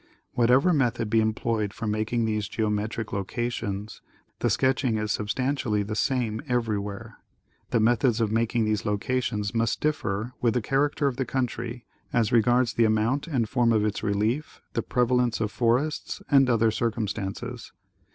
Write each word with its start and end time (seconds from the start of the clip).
Whatever 0.33 0.73
method 0.73 1.11
be 1.11 1.21
employed 1.21 1.73
for 1.75 1.85
mak 1.85 2.11
ing 2.11 2.25
these 2.25 2.47
geometric 2.47 3.13
locations, 3.13 4.01
the 4.39 4.49
sketching 4.49 4.97
is 4.97 5.11
substantially 5.11 5.83
the 5.83 5.95
same 5.95 6.41
everywhere. 6.49 7.19
The 7.69 7.79
methods 7.79 8.19
of 8.19 8.31
making 8.31 8.65
these 8.65 8.83
locations 8.83 9.53
must 9.53 9.79
differ 9.79 10.33
with 10.41 10.55
the 10.55 10.59
character 10.63 11.05
of 11.05 11.17
the 11.17 11.25
countr}^, 11.27 11.83
as 12.11 12.31
regards 12.31 12.73
the 12.73 12.85
amount 12.85 13.27
and 13.27 13.47
form 13.47 13.71
of 13.71 13.85
its 13.85 14.01
relief, 14.01 14.59
the 14.73 14.81
prevalence 14.81 15.39
of 15.39 15.51
forests 15.51 16.19
and 16.31 16.49
other 16.49 16.71
circum 16.71 17.07
stances. 17.07 17.71